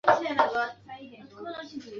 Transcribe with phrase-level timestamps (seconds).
[0.03, 1.81] 盟军对其为兰迪。